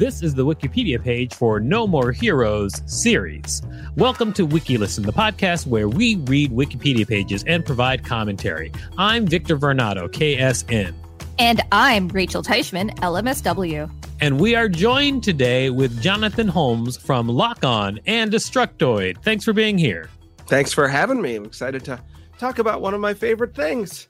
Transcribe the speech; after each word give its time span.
This 0.00 0.22
is 0.22 0.34
the 0.34 0.46
Wikipedia 0.46 0.98
page 1.04 1.34
for 1.34 1.60
No 1.60 1.86
More 1.86 2.10
Heroes 2.10 2.80
series. 2.86 3.60
Welcome 3.96 4.32
to 4.32 4.48
WikiListen, 4.48 5.04
the 5.04 5.12
podcast 5.12 5.66
where 5.66 5.90
we 5.90 6.16
read 6.16 6.52
Wikipedia 6.52 7.06
pages 7.06 7.44
and 7.46 7.66
provide 7.66 8.02
commentary. 8.02 8.72
I'm 8.96 9.26
Victor 9.26 9.58
Varnado, 9.58 10.08
KSN. 10.08 10.94
And 11.38 11.60
I'm 11.70 12.08
Rachel 12.08 12.42
Teichman, 12.42 12.98
LMSW. 13.00 13.90
And 14.22 14.40
we 14.40 14.54
are 14.54 14.70
joined 14.70 15.22
today 15.22 15.68
with 15.68 16.00
Jonathan 16.00 16.48
Holmes 16.48 16.96
from 16.96 17.28
Lock 17.28 17.62
On 17.62 18.00
and 18.06 18.32
Destructoid. 18.32 19.22
Thanks 19.22 19.44
for 19.44 19.52
being 19.52 19.76
here. 19.76 20.08
Thanks 20.46 20.72
for 20.72 20.88
having 20.88 21.20
me. 21.20 21.36
I'm 21.36 21.44
excited 21.44 21.84
to 21.84 22.00
talk 22.38 22.58
about 22.58 22.80
one 22.80 22.94
of 22.94 23.02
my 23.02 23.12
favorite 23.12 23.54
things. 23.54 24.08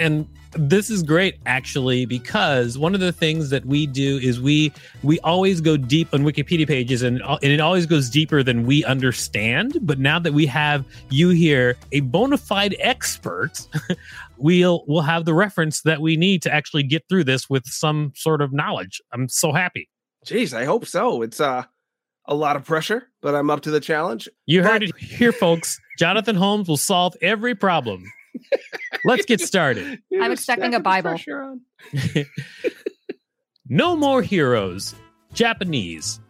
And 0.00 0.26
this 0.52 0.90
is 0.90 1.02
great 1.02 1.36
actually 1.46 2.06
because 2.06 2.76
one 2.76 2.94
of 2.94 3.00
the 3.00 3.12
things 3.12 3.50
that 3.50 3.64
we 3.66 3.86
do 3.86 4.18
is 4.18 4.40
we 4.40 4.72
we 5.02 5.20
always 5.20 5.60
go 5.60 5.76
deep 5.76 6.12
on 6.12 6.22
wikipedia 6.22 6.66
pages 6.66 7.02
and, 7.02 7.22
and 7.22 7.44
it 7.44 7.60
always 7.60 7.86
goes 7.86 8.10
deeper 8.10 8.42
than 8.42 8.66
we 8.66 8.84
understand. 8.84 9.78
But 9.82 9.98
now 9.98 10.18
that 10.18 10.32
we 10.32 10.46
have 10.46 10.84
you 11.10 11.28
here 11.28 11.76
a 11.92 12.00
bona 12.00 12.38
fide 12.38 12.74
expert 12.80 13.60
we'll 14.38 14.84
we'll 14.88 15.02
have 15.02 15.26
the 15.26 15.34
reference 15.34 15.82
that 15.82 16.00
we 16.00 16.16
need 16.16 16.42
to 16.42 16.52
actually 16.52 16.82
get 16.82 17.04
through 17.08 17.24
this 17.24 17.48
with 17.48 17.66
some 17.66 18.12
sort 18.16 18.40
of 18.40 18.52
knowledge. 18.52 19.00
I'm 19.12 19.28
so 19.28 19.52
happy. 19.52 19.88
Jeez 20.26 20.52
i 20.52 20.64
hope 20.64 20.86
so. 20.86 21.22
It's 21.22 21.40
uh 21.40 21.64
a 22.26 22.34
lot 22.34 22.54
of 22.54 22.64
pressure 22.64 23.08
but 23.22 23.34
i'm 23.34 23.50
up 23.50 23.60
to 23.62 23.70
the 23.70 23.80
challenge. 23.80 24.28
You 24.46 24.62
heard 24.62 24.80
but- 24.80 24.88
it 24.90 24.96
here 24.96 25.32
folks. 25.32 25.78
Jonathan 25.98 26.36
holmes 26.36 26.66
will 26.68 26.76
solve 26.78 27.14
every 27.20 27.54
problem 27.54 28.02
Let's 29.04 29.24
get 29.24 29.40
started. 29.40 30.00
I'm 30.20 30.32
expecting 30.32 30.74
a 30.74 30.80
Bible. 30.80 31.18
no 33.68 33.96
more 33.96 34.22
heroes. 34.22 34.94
Japanese. 35.32 36.20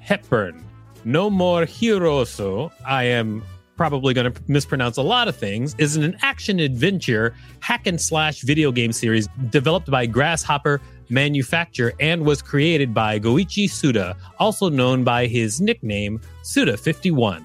Hepburn. 0.00 0.64
No 1.04 1.30
more 1.30 1.64
heroso. 1.64 2.72
I 2.86 3.04
am 3.04 3.42
probably 3.76 4.14
going 4.14 4.32
to 4.32 4.42
mispronounce 4.46 4.96
a 4.96 5.02
lot 5.02 5.28
of 5.28 5.36
things. 5.36 5.74
Is 5.78 5.96
an 5.96 6.16
action 6.22 6.60
adventure 6.60 7.34
hack 7.60 7.86
and 7.86 8.00
slash 8.00 8.42
video 8.42 8.70
game 8.72 8.92
series 8.92 9.28
developed 9.50 9.90
by 9.90 10.06
Grasshopper 10.06 10.80
Manufacture 11.08 11.92
and 12.00 12.24
was 12.24 12.42
created 12.42 12.94
by 12.94 13.18
Goichi 13.18 13.68
Suda, 13.68 14.16
also 14.38 14.68
known 14.68 15.04
by 15.04 15.26
his 15.26 15.60
nickname 15.60 16.20
Suda51. 16.42 17.44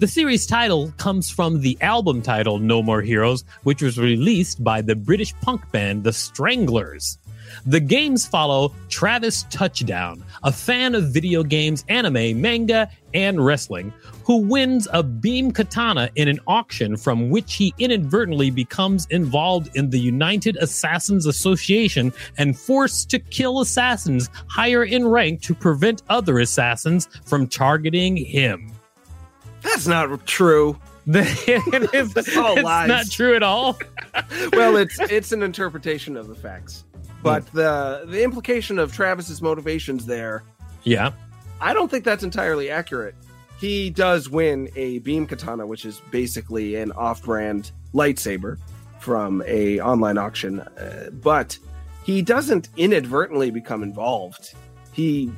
The 0.00 0.08
series 0.08 0.44
title 0.44 0.92
comes 0.96 1.30
from 1.30 1.60
the 1.60 1.78
album 1.80 2.20
title 2.20 2.58
No 2.58 2.82
More 2.82 3.00
Heroes, 3.00 3.44
which 3.62 3.80
was 3.80 3.96
released 3.96 4.64
by 4.64 4.82
the 4.82 4.96
British 4.96 5.32
punk 5.40 5.70
band 5.70 6.02
The 6.02 6.12
Stranglers. 6.12 7.16
The 7.64 7.78
games 7.78 8.26
follow 8.26 8.74
Travis 8.88 9.44
Touchdown, 9.50 10.24
a 10.42 10.50
fan 10.50 10.96
of 10.96 11.12
video 11.12 11.44
games, 11.44 11.84
anime, 11.88 12.40
manga, 12.40 12.90
and 13.14 13.46
wrestling, 13.46 13.92
who 14.24 14.38
wins 14.38 14.88
a 14.92 15.04
beam 15.04 15.52
katana 15.52 16.10
in 16.16 16.26
an 16.26 16.40
auction 16.48 16.96
from 16.96 17.30
which 17.30 17.54
he 17.54 17.72
inadvertently 17.78 18.50
becomes 18.50 19.06
involved 19.10 19.76
in 19.76 19.90
the 19.90 20.00
United 20.00 20.56
Assassins 20.56 21.24
Association 21.24 22.12
and 22.36 22.58
forced 22.58 23.10
to 23.10 23.20
kill 23.20 23.60
assassins 23.60 24.28
higher 24.48 24.82
in 24.82 25.06
rank 25.06 25.40
to 25.42 25.54
prevent 25.54 26.02
other 26.08 26.40
assassins 26.40 27.08
from 27.24 27.46
targeting 27.46 28.16
him. 28.16 28.73
That's 29.64 29.86
not 29.88 30.24
true. 30.26 30.78
it 31.06 31.94
is, 31.94 32.16
It's 32.16 32.36
all 32.36 32.54
it's 32.54 32.62
lies. 32.62 32.88
not 32.88 33.10
true 33.10 33.34
at 33.34 33.42
all. 33.42 33.76
well, 34.52 34.76
it's 34.76 34.98
it's 35.00 35.32
an 35.32 35.42
interpretation 35.42 36.16
of 36.16 36.28
the 36.28 36.34
facts, 36.34 36.84
but 37.22 37.44
the 37.52 38.04
the 38.06 38.22
implication 38.22 38.78
of 38.78 38.92
Travis's 38.94 39.42
motivations 39.42 40.06
there, 40.06 40.44
Yeah. 40.84 41.10
I 41.60 41.72
don't 41.74 41.90
think 41.90 42.04
that's 42.04 42.24
entirely 42.24 42.70
accurate. 42.70 43.14
He 43.58 43.88
does 43.90 44.28
win 44.30 44.68
a 44.76 44.98
beam 45.00 45.26
katana, 45.26 45.66
which 45.66 45.84
is 45.84 46.00
basically 46.10 46.74
an 46.76 46.92
off-brand 46.92 47.70
lightsaber 47.94 48.58
from 48.98 49.42
a 49.46 49.80
online 49.80 50.18
auction, 50.18 50.60
uh, 50.60 51.10
but 51.12 51.58
he 52.04 52.20
doesn't 52.22 52.68
inadvertently 52.76 53.50
become 53.50 53.82
involved. 53.82 54.54
He 54.92 55.30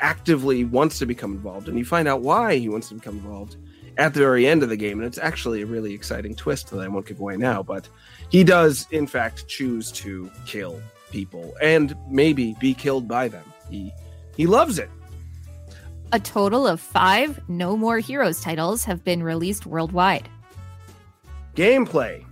actively 0.00 0.64
wants 0.64 0.98
to 1.00 1.06
become 1.06 1.32
involved, 1.32 1.68
and 1.68 1.76
you 1.78 1.84
find 1.84 2.06
out 2.08 2.20
why 2.20 2.56
he 2.56 2.68
wants 2.68 2.88
to 2.90 2.94
become 2.94 3.16
involved 3.18 3.56
at 3.96 4.14
the 4.14 4.20
very 4.20 4.46
end 4.46 4.62
of 4.62 4.68
the 4.68 4.76
game, 4.76 4.98
and 4.98 5.06
it's 5.06 5.18
actually 5.18 5.62
a 5.62 5.66
really 5.66 5.94
exciting 5.94 6.34
twist 6.34 6.70
that 6.70 6.80
I 6.80 6.88
won't 6.88 7.06
give 7.06 7.20
away 7.20 7.36
now. 7.36 7.62
But 7.62 7.88
he 8.28 8.44
does, 8.44 8.86
in 8.90 9.06
fact, 9.06 9.46
choose 9.48 9.92
to 9.92 10.30
kill 10.46 10.80
people 11.10 11.54
and 11.62 11.96
maybe 12.08 12.56
be 12.60 12.74
killed 12.74 13.06
by 13.06 13.28
them. 13.28 13.44
He 13.70 13.92
he 14.36 14.46
loves 14.46 14.78
it. 14.78 14.90
A 16.12 16.20
total 16.20 16.66
of 16.66 16.80
five 16.80 17.40
No 17.48 17.76
More 17.76 17.98
Heroes 17.98 18.40
titles 18.40 18.84
have 18.84 19.02
been 19.04 19.22
released 19.22 19.66
worldwide. 19.66 20.28
Gameplay. 21.54 22.24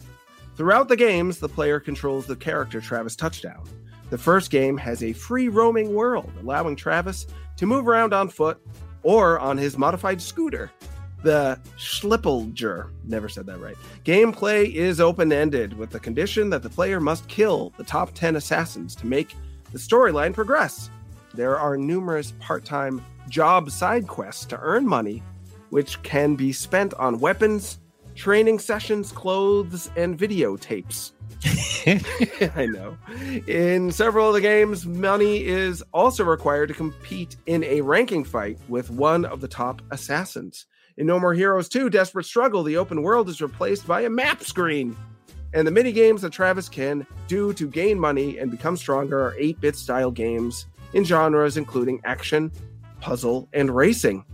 Throughout 0.56 0.88
the 0.88 0.96
games, 0.96 1.38
the 1.38 1.48
player 1.48 1.81
controls 1.81 2.26
the 2.26 2.36
character 2.36 2.81
Travis 2.81 3.16
Touchdown. 3.16 3.64
The 4.10 4.19
first 4.19 4.50
game 4.50 4.76
has 4.76 5.02
a 5.02 5.12
free 5.14 5.48
roaming 5.48 5.94
world, 5.94 6.31
allowing 6.40 6.76
Travis 6.76 7.26
to 7.56 7.66
move 7.66 7.88
around 7.88 8.12
on 8.12 8.28
foot 8.28 8.60
or 9.02 9.40
on 9.40 9.56
his 9.56 9.78
modified 9.78 10.20
scooter, 10.20 10.70
the 11.22 11.58
Schlippelger. 11.78 12.90
Never 13.04 13.28
said 13.28 13.46
that 13.46 13.60
right. 13.60 13.76
Gameplay 14.04 14.72
is 14.72 15.00
open 15.00 15.32
ended 15.32 15.72
with 15.76 15.90
the 15.90 16.00
condition 16.00 16.50
that 16.50 16.62
the 16.62 16.70
player 16.70 17.00
must 17.00 17.26
kill 17.28 17.72
the 17.76 17.84
top 17.84 18.12
10 18.14 18.36
assassins 18.36 18.94
to 18.96 19.06
make 19.06 19.34
the 19.72 19.78
storyline 19.78 20.34
progress. 20.34 20.90
There 21.34 21.58
are 21.58 21.76
numerous 21.76 22.32
part 22.40 22.64
time 22.64 23.04
job 23.28 23.70
side 23.70 24.06
quests 24.06 24.44
to 24.46 24.58
earn 24.60 24.86
money, 24.86 25.22
which 25.70 26.02
can 26.02 26.34
be 26.34 26.52
spent 26.52 26.92
on 26.94 27.19
weapons, 27.19 27.78
training 28.14 28.58
sessions, 28.58 29.12
clothes, 29.12 29.90
and 29.96 30.19
videotapes. 30.19 31.12
I 32.56 32.66
know. 32.66 32.96
In 33.46 33.90
several 33.90 34.28
of 34.28 34.34
the 34.34 34.40
games, 34.40 34.86
money 34.86 35.44
is 35.44 35.82
also 35.92 36.24
required 36.24 36.69
to 36.69 36.74
compete 36.74 37.36
in 37.46 37.64
a 37.64 37.80
ranking 37.80 38.24
fight 38.24 38.58
with 38.69 38.90
one 38.90 39.24
of 39.24 39.40
the 39.40 39.48
top 39.48 39.82
assassins. 39.90 40.66
In 40.98 41.06
No 41.06 41.18
More 41.18 41.32
Heroes 41.32 41.70
2 41.70 41.88
Desperate 41.88 42.26
Struggle, 42.26 42.62
the 42.62 42.76
open 42.76 43.02
world 43.02 43.30
is 43.30 43.40
replaced 43.40 43.86
by 43.86 44.02
a 44.02 44.10
map 44.10 44.42
screen. 44.42 44.94
And 45.54 45.66
the 45.66 45.70
mini 45.70 45.90
games 45.90 46.20
that 46.20 46.32
Travis 46.32 46.68
can 46.68 47.06
do 47.28 47.54
to 47.54 47.66
gain 47.66 47.98
money 47.98 48.38
and 48.38 48.50
become 48.50 48.76
stronger 48.76 49.18
are 49.18 49.34
8 49.38 49.58
bit 49.58 49.76
style 49.76 50.10
games 50.10 50.66
in 50.92 51.04
genres 51.04 51.56
including 51.56 52.02
action, 52.04 52.52
puzzle, 53.00 53.48
and 53.54 53.74
racing. 53.74 54.26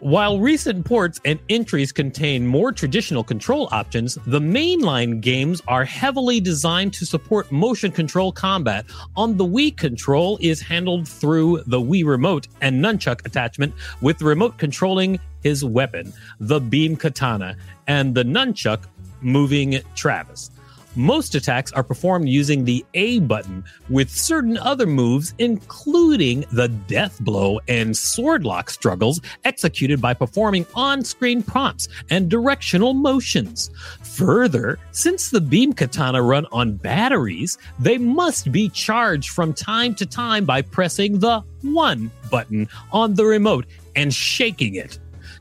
While 0.00 0.40
recent 0.40 0.86
ports 0.86 1.20
and 1.26 1.38
entries 1.50 1.92
contain 1.92 2.46
more 2.46 2.72
traditional 2.72 3.22
control 3.22 3.68
options, 3.70 4.16
the 4.24 4.40
mainline 4.40 5.20
games 5.20 5.60
are 5.68 5.84
heavily 5.84 6.40
designed 6.40 6.94
to 6.94 7.04
support 7.04 7.52
motion 7.52 7.92
control 7.92 8.32
combat. 8.32 8.86
On 9.14 9.36
the 9.36 9.44
Wii, 9.44 9.76
control 9.76 10.38
is 10.40 10.62
handled 10.62 11.06
through 11.06 11.64
the 11.66 11.78
Wii 11.78 12.06
remote 12.06 12.48
and 12.62 12.82
nunchuck 12.82 13.26
attachment, 13.26 13.74
with 14.00 14.16
the 14.16 14.24
remote 14.24 14.56
controlling 14.56 15.20
his 15.42 15.62
weapon, 15.62 16.14
the 16.38 16.60
beam 16.60 16.96
katana, 16.96 17.54
and 17.86 18.14
the 18.14 18.24
nunchuck 18.24 18.84
moving 19.20 19.82
Travis. 19.94 20.50
Most 20.96 21.36
attacks 21.36 21.70
are 21.72 21.84
performed 21.84 22.28
using 22.28 22.64
the 22.64 22.84
A 22.94 23.20
button, 23.20 23.64
with 23.88 24.10
certain 24.10 24.58
other 24.58 24.86
moves, 24.86 25.34
including 25.38 26.44
the 26.50 26.68
death 26.68 27.20
blow 27.20 27.60
and 27.68 27.96
sword 27.96 28.44
lock 28.44 28.70
struggles, 28.70 29.20
executed 29.44 30.00
by 30.00 30.14
performing 30.14 30.66
on 30.74 31.04
screen 31.04 31.42
prompts 31.42 31.86
and 32.10 32.28
directional 32.28 32.92
motions. 32.92 33.70
Further, 34.02 34.78
since 34.90 35.30
the 35.30 35.40
beam 35.40 35.72
katana 35.72 36.22
run 36.22 36.46
on 36.50 36.74
batteries, 36.74 37.56
they 37.78 37.96
must 37.96 38.50
be 38.50 38.68
charged 38.68 39.30
from 39.30 39.54
time 39.54 39.94
to 39.94 40.06
time 40.06 40.44
by 40.44 40.60
pressing 40.60 41.20
the 41.20 41.40
1 41.62 42.10
button 42.30 42.68
on 42.90 43.14
the 43.14 43.24
remote 43.24 43.66
and 43.94 44.12
shaking 44.12 44.74
it. 44.74 44.98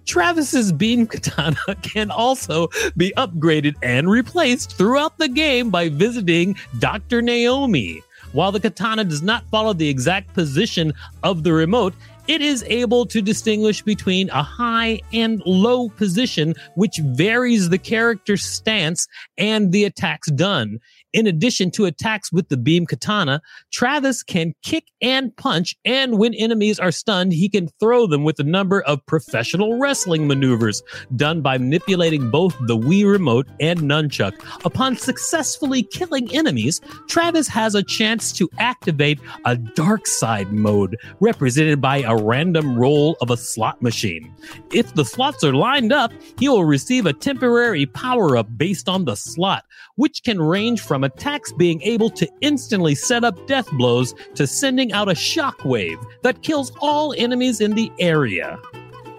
Travis's 0.10 0.72
beam 0.72 1.06
katana 1.06 1.56
can 1.84 2.10
also 2.10 2.68
be 2.98 3.14
upgraded 3.16 3.76
and 3.84 4.10
replaced 4.10 4.76
throughout 4.76 5.16
the 5.20 5.28
game 5.28 5.70
by 5.70 5.90
visiting 5.90 6.58
Dr. 6.80 7.22
Naomi. 7.22 8.02
While 8.32 8.52
the 8.52 8.60
katana 8.60 9.04
does 9.04 9.22
not 9.22 9.48
follow 9.52 9.74
the 9.74 9.88
exact 9.88 10.34
position 10.34 10.94
of 11.22 11.44
the 11.44 11.54
remote, 11.54 11.94
it 12.28 12.42
is 12.42 12.64
able 12.68 13.06
to 13.06 13.22
distinguish 13.22 13.84
between 13.84 14.32
a 14.32 14.42
high 14.42 15.00
and 15.14 15.44
low 15.46 15.90
position, 15.90 16.56
which 16.74 17.00
varies 17.04 17.70
the 17.70 17.78
character's 17.78 18.44
stance 18.44 19.08
and 19.38 19.72
the 19.72 19.84
attacks 19.86 20.32
done. 20.32 20.80
In 21.12 21.26
addition 21.26 21.72
to 21.72 21.86
attacks 21.86 22.32
with 22.32 22.50
the 22.50 22.58
beam 22.58 22.86
katana, 22.86 23.42
Travis 23.72 24.22
can 24.22 24.54
kick 24.62 24.86
and 25.02 25.36
punch, 25.38 25.76
and 25.84 26.20
when 26.20 26.36
enemies 26.36 26.78
are 26.78 26.92
stunned, 26.92 27.34
he 27.34 27.50
can 27.50 27.68
throw 27.80 28.06
them 28.06 28.24
with 28.24 28.40
a 28.40 28.44
number 28.44 28.82
of 28.82 29.04
professional 29.08 29.80
wrestling 29.80 30.28
maneuvers 30.28 30.84
done 31.16 31.42
by 31.42 31.58
manipulating 31.58 32.30
both 32.30 32.56
the 32.68 32.78
Wii 32.78 33.12
remote 33.12 33.48
and 33.60 33.80
nunchuck. 33.80 34.34
Upon 34.66 34.98
successfully 34.98 35.82
killing 35.82 36.32
enemies, 36.32 36.80
Travis 37.08 37.48
has 37.48 37.74
a 37.74 37.82
chance 37.82 38.32
to 38.34 38.48
activate 38.60 39.20
a 39.46 39.56
dark 39.56 40.06
side 40.06 40.54
mode, 40.54 40.96
represented 41.22 41.82
by 41.82 42.02
a 42.02 42.16
random 42.16 42.78
roll 42.78 43.18
of 43.22 43.32
a 43.32 43.38
slot 43.38 43.82
machine. 43.82 44.32
If 44.72 44.94
the 44.94 45.06
slots 45.06 45.44
are 45.44 45.56
lined 45.56 45.92
up, 45.92 46.12
he 46.38 46.50
will 46.50 46.66
receive 46.66 47.08
a 47.08 47.14
temporary 47.14 47.88
power 47.88 48.38
up 48.38 48.48
based 48.58 48.88
on 48.88 49.06
the 49.06 49.16
slot, 49.16 49.66
which 49.96 50.22
can 50.24 50.40
range 50.40 50.82
from 50.82 50.99
attacks 51.04 51.52
being 51.52 51.82
able 51.82 52.10
to 52.12 52.28
instantly 52.42 52.96
set 52.96 53.24
up 53.24 53.48
death 53.48 53.70
blows 53.72 54.14
to 54.36 54.48
sending 54.48 54.92
out 54.92 55.10
a 55.10 55.14
shockwave 55.14 56.04
that 56.24 56.42
kills 56.42 56.72
all 56.82 57.14
enemies 57.18 57.62
in 57.62 57.76
the 57.76 57.92
area. 58.00 58.60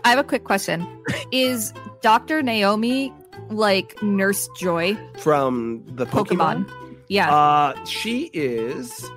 I 0.05 0.11
have 0.11 0.19
a 0.19 0.25
quick 0.25 0.45
question. 0.45 0.87
Is 1.33 1.73
Dr. 2.01 2.43
Naomi 2.43 3.13
like 3.51 4.01
Nurse 4.03 4.49
Joy 4.57 4.99
From 5.19 5.85
the 5.87 6.07
Pokemon, 6.07 6.65
Pokemon? 6.65 6.99
Yeah. 7.09 7.35
Uh, 7.35 7.85
she 7.85 8.31
is 8.33 9.11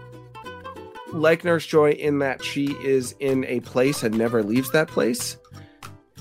like 1.13 1.43
Nurse 1.43 1.65
Joy 1.65 1.91
in 1.91 2.19
that 2.19 2.43
she 2.43 2.75
is 2.83 3.15
in 3.19 3.45
a 3.45 3.59
place 3.61 4.03
and 4.03 4.17
never 4.17 4.43
leaves 4.43 4.71
that 4.71 4.87
place, 4.87 5.37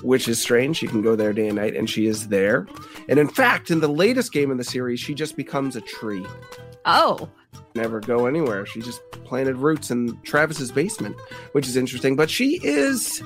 which 0.03 0.29
is 0.29 0.41
strange. 0.41 0.79
She 0.79 0.87
can 0.87 1.03
go 1.03 1.17
there 1.17 1.33
day 1.33 1.49
and 1.49 1.57
night, 1.57 1.77
and 1.77 1.89
she 1.89 2.07
is 2.07 2.29
there. 2.29 2.67
And 3.09 3.19
in 3.19 3.29
fact, 3.29 3.71
in 3.71 3.81
the 3.81 3.89
latest 3.89 4.33
game 4.33 4.51
in 4.51 4.57
the 4.57 4.65
series, 4.65 5.01
she 5.01 5.15
just 5.15 5.37
becomes 5.37 5.77
a 5.77 5.81
tree. 5.81 6.27
oh. 6.85 7.29
Never 7.75 8.01
go 8.01 8.27
anywhere. 8.27 8.67
She 8.67 8.81
just 8.81 9.01
planted 9.25 9.57
roots 9.57 9.91
in 9.91 10.21
Travis's 10.25 10.71
basement, 10.71 11.17
which 11.53 11.67
is 11.67 11.75
interesting. 11.75 12.17
But 12.17 12.29
she 12.29 12.61
is 12.63 13.23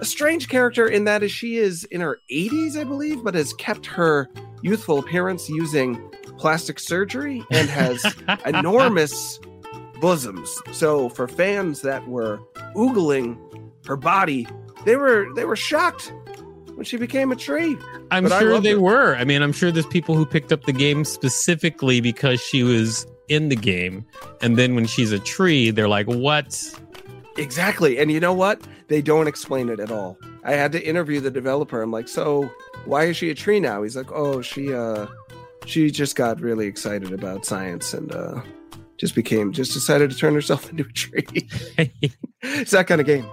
a 0.00 0.04
strange 0.04 0.48
character 0.48 0.86
in 0.86 1.04
that 1.04 1.22
is 1.22 1.32
she 1.32 1.56
is 1.56 1.84
in 1.84 2.02
her 2.02 2.20
80s, 2.30 2.78
I 2.78 2.84
believe, 2.84 3.24
but 3.24 3.34
has 3.34 3.54
kept 3.54 3.86
her 3.86 4.28
youthful 4.62 4.98
appearance 4.98 5.48
using 5.48 5.98
plastic 6.36 6.78
surgery 6.78 7.42
and 7.50 7.70
has 7.70 8.04
enormous 8.46 9.38
bosoms. 10.00 10.60
So 10.72 11.08
for 11.08 11.26
fans 11.28 11.80
that 11.82 12.06
were 12.08 12.38
oogling 12.74 13.38
her 13.86 13.96
body, 13.96 14.46
they 14.84 14.96
were 14.96 15.26
they 15.34 15.44
were 15.44 15.56
shocked 15.56 16.12
when 16.74 16.84
she 16.84 16.96
became 16.96 17.30
a 17.32 17.36
tree. 17.36 17.76
I'm 18.10 18.24
But 18.24 18.38
sure 18.40 18.60
they 18.60 18.70
her. 18.72 18.80
were. 18.80 19.16
I 19.16 19.24
mean, 19.24 19.42
I'm 19.42 19.52
sure 19.52 19.70
there's 19.70 19.86
people 19.86 20.14
who 20.14 20.24
picked 20.26 20.52
up 20.52 20.64
the 20.64 20.72
game 20.72 21.04
specifically 21.04 22.00
because 22.00 22.40
she 22.40 22.62
was 22.62 23.06
in 23.28 23.48
the 23.48 23.56
game. 23.56 24.04
And 24.40 24.56
then 24.56 24.74
when 24.74 24.86
she's 24.86 25.12
a 25.12 25.18
tree, 25.20 25.70
they're 25.70 25.88
like, 25.88 26.06
what? 26.06 26.58
Exactly. 27.36 27.98
And 27.98 28.10
you 28.10 28.18
know 28.20 28.32
what? 28.34 28.60
They 28.88 29.00
don't 29.02 29.28
explain 29.28 29.68
it 29.68 29.78
at 29.78 29.90
all. 29.92 30.18
I 30.42 30.52
had 30.52 30.72
to 30.72 30.84
interview 30.84 31.20
the 31.20 31.30
developer. 31.30 31.80
I'm 31.80 31.92
like, 31.92 32.08
"So, 32.08 32.50
why 32.86 33.04
is 33.04 33.16
she 33.16 33.30
a 33.30 33.34
tree 33.34 33.60
now?" 33.60 33.82
He's 33.82 33.96
like, 33.96 34.10
"Oh, 34.10 34.40
she 34.42 34.72
uh 34.74 35.06
she 35.66 35.90
just 35.90 36.16
got 36.16 36.40
really 36.40 36.66
excited 36.66 37.12
about 37.12 37.44
science 37.46 37.94
and 37.94 38.12
uh 38.12 38.40
just 38.96 39.14
became 39.14 39.52
just 39.52 39.72
decided 39.74 40.10
to 40.10 40.16
turn 40.16 40.34
herself 40.34 40.68
into 40.70 40.82
a 40.84 40.92
tree." 40.92 41.48
it's 42.42 42.72
that 42.72 42.86
kind 42.88 43.00
of 43.00 43.06
game. 43.06 43.26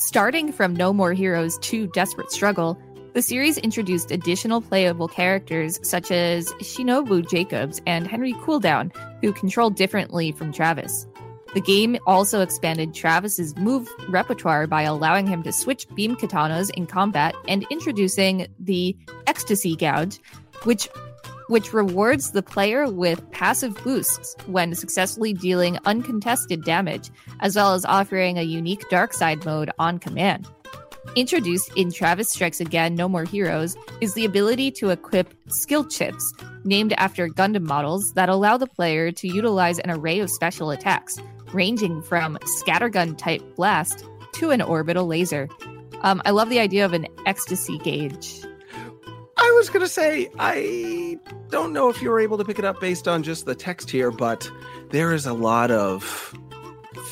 Starting 0.00 0.52
from 0.52 0.76
No 0.76 0.92
More 0.92 1.12
Heroes 1.12 1.58
2 1.58 1.88
Desperate 1.88 2.30
Struggle, 2.30 2.80
the 3.14 3.20
series 3.20 3.58
introduced 3.58 4.12
additional 4.12 4.60
playable 4.60 5.08
characters 5.08 5.80
such 5.82 6.12
as 6.12 6.52
Shinobu 6.60 7.28
Jacobs 7.28 7.82
and 7.84 8.06
Henry 8.06 8.32
Cooldown, 8.34 8.94
who 9.20 9.32
control 9.32 9.70
differently 9.70 10.30
from 10.30 10.52
Travis. 10.52 11.08
The 11.52 11.60
game 11.60 11.98
also 12.06 12.42
expanded 12.42 12.94
Travis's 12.94 13.56
move 13.56 13.88
repertoire 14.08 14.68
by 14.68 14.82
allowing 14.82 15.26
him 15.26 15.42
to 15.42 15.52
switch 15.52 15.88
beam 15.96 16.14
katanas 16.14 16.70
in 16.74 16.86
combat 16.86 17.34
and 17.48 17.66
introducing 17.68 18.46
the 18.60 18.96
Ecstasy 19.26 19.74
Gauge, 19.74 20.20
which 20.62 20.88
which 21.48 21.72
rewards 21.72 22.30
the 22.30 22.42
player 22.42 22.88
with 22.90 23.28
passive 23.30 23.76
boosts 23.82 24.36
when 24.46 24.74
successfully 24.74 25.32
dealing 25.32 25.78
uncontested 25.84 26.62
damage, 26.64 27.10
as 27.40 27.56
well 27.56 27.74
as 27.74 27.84
offering 27.84 28.38
a 28.38 28.42
unique 28.42 28.88
dark 28.88 29.12
side 29.12 29.44
mode 29.44 29.70
on 29.78 29.98
command. 29.98 30.46
Introduced 31.16 31.72
in 31.74 31.90
Travis 31.90 32.30
Strikes 32.30 32.60
Again 32.60 32.94
No 32.94 33.08
More 33.08 33.24
Heroes 33.24 33.76
is 34.00 34.14
the 34.14 34.24
ability 34.24 34.70
to 34.72 34.90
equip 34.90 35.34
skill 35.48 35.84
chips, 35.84 36.32
named 36.64 36.92
after 36.98 37.28
Gundam 37.28 37.62
models, 37.62 38.12
that 38.12 38.28
allow 38.28 38.56
the 38.56 38.66
player 38.66 39.10
to 39.12 39.26
utilize 39.26 39.78
an 39.78 39.90
array 39.90 40.20
of 40.20 40.30
special 40.30 40.70
attacks, 40.70 41.18
ranging 41.52 42.02
from 42.02 42.36
scattergun 42.60 43.16
type 43.16 43.42
blast 43.56 44.04
to 44.34 44.50
an 44.50 44.60
orbital 44.60 45.06
laser. 45.06 45.48
Um, 46.02 46.22
I 46.24 46.30
love 46.30 46.50
the 46.50 46.60
idea 46.60 46.84
of 46.84 46.92
an 46.92 47.06
ecstasy 47.26 47.78
gauge. 47.78 48.44
I 49.58 49.60
was 49.60 49.70
going 49.70 49.84
to 49.84 49.88
say 49.88 50.30
I 50.38 51.18
don't 51.48 51.72
know 51.72 51.88
if 51.88 52.00
you 52.00 52.10
were 52.10 52.20
able 52.20 52.38
to 52.38 52.44
pick 52.44 52.60
it 52.60 52.64
up 52.64 52.80
based 52.80 53.08
on 53.08 53.24
just 53.24 53.44
the 53.44 53.56
text 53.56 53.90
here, 53.90 54.12
but 54.12 54.48
there 54.92 55.12
is 55.12 55.26
a 55.26 55.32
lot 55.32 55.72
of 55.72 56.32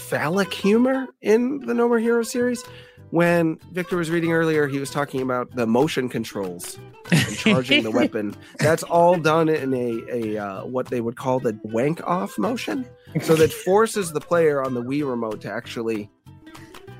phallic 0.06 0.54
humor 0.54 1.08
in 1.20 1.58
the 1.66 1.74
No 1.74 1.88
More 1.88 1.98
Hero 1.98 2.22
series. 2.22 2.62
When 3.10 3.58
Victor 3.72 3.96
was 3.96 4.10
reading 4.10 4.30
earlier, 4.30 4.68
he 4.68 4.78
was 4.78 4.92
talking 4.92 5.22
about 5.22 5.56
the 5.56 5.66
motion 5.66 6.08
controls 6.08 6.78
and 7.10 7.36
charging 7.36 7.82
the 7.82 7.90
weapon. 7.90 8.36
That's 8.60 8.84
all 8.84 9.18
done 9.18 9.48
in 9.48 9.74
a, 9.74 10.04
a 10.08 10.38
uh, 10.38 10.66
what 10.66 10.86
they 10.86 11.00
would 11.00 11.16
call 11.16 11.40
the 11.40 11.58
wank 11.64 12.00
off 12.06 12.38
motion. 12.38 12.86
So 13.22 13.34
that 13.34 13.52
forces 13.64 14.12
the 14.12 14.20
player 14.20 14.62
on 14.62 14.74
the 14.74 14.84
Wii 14.84 15.04
remote 15.04 15.40
to 15.40 15.50
actually 15.50 16.08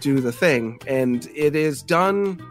do 0.00 0.18
the 0.18 0.32
thing. 0.32 0.80
And 0.88 1.24
it 1.36 1.54
is 1.54 1.84
done 1.84 2.42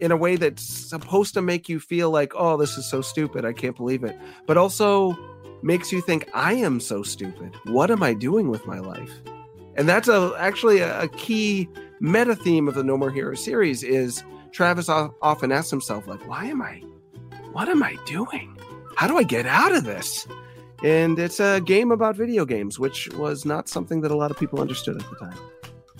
in 0.00 0.12
a 0.12 0.16
way 0.16 0.36
that's 0.36 0.62
supposed 0.62 1.34
to 1.34 1.42
make 1.42 1.68
you 1.68 1.78
feel 1.78 2.10
like, 2.10 2.32
oh, 2.34 2.56
this 2.56 2.76
is 2.76 2.86
so 2.86 3.00
stupid. 3.00 3.44
I 3.44 3.52
can't 3.52 3.76
believe 3.76 4.04
it. 4.04 4.16
But 4.46 4.56
also 4.56 5.16
makes 5.62 5.92
you 5.92 6.00
think, 6.00 6.28
I 6.34 6.54
am 6.54 6.80
so 6.80 7.02
stupid. 7.02 7.54
What 7.64 7.90
am 7.90 8.02
I 8.02 8.14
doing 8.14 8.48
with 8.48 8.66
my 8.66 8.78
life? 8.78 9.12
And 9.76 9.88
that's 9.88 10.08
a 10.08 10.34
actually 10.38 10.80
a, 10.80 11.02
a 11.02 11.08
key 11.08 11.68
meta 12.00 12.34
theme 12.34 12.66
of 12.66 12.74
the 12.74 12.82
No 12.82 12.96
More 12.96 13.10
Heroes 13.10 13.42
series 13.44 13.82
is 13.82 14.24
Travis 14.52 14.88
often 14.88 15.52
asks 15.52 15.70
himself, 15.70 16.06
like, 16.06 16.26
why 16.26 16.46
am 16.46 16.60
I 16.60 16.82
what 17.52 17.68
am 17.68 17.82
I 17.82 17.96
doing? 18.06 18.56
How 18.96 19.08
do 19.08 19.18
I 19.18 19.22
get 19.22 19.46
out 19.46 19.72
of 19.74 19.84
this? 19.84 20.26
And 20.84 21.18
it's 21.18 21.40
a 21.40 21.60
game 21.60 21.90
about 21.90 22.16
video 22.16 22.44
games, 22.44 22.78
which 22.78 23.08
was 23.14 23.44
not 23.44 23.68
something 23.68 24.00
that 24.02 24.10
a 24.10 24.16
lot 24.16 24.30
of 24.30 24.38
people 24.38 24.60
understood 24.60 25.00
at 25.00 25.10
the 25.10 25.16
time. 25.16 25.38